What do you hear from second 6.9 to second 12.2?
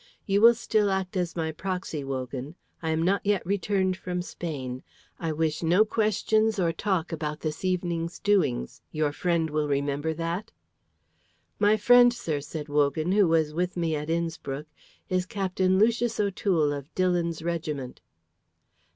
about this evening's doings. Your friend will remember that?" "My friend,